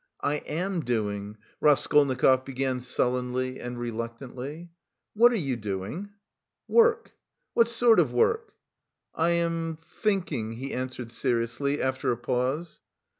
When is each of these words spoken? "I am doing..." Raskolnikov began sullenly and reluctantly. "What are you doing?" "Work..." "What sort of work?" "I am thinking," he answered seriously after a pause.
"I 0.23 0.37
am 0.47 0.79
doing..." 0.83 1.37
Raskolnikov 1.59 2.43
began 2.43 2.79
sullenly 2.79 3.59
and 3.59 3.77
reluctantly. 3.79 4.71
"What 5.13 5.31
are 5.31 5.35
you 5.37 5.55
doing?" 5.55 6.09
"Work..." 6.67 7.11
"What 7.53 7.67
sort 7.67 7.99
of 7.99 8.11
work?" 8.11 8.55
"I 9.13 9.29
am 9.29 9.77
thinking," 9.79 10.53
he 10.53 10.73
answered 10.73 11.11
seriously 11.11 11.79
after 11.79 12.11
a 12.11 12.17
pause. 12.17 12.79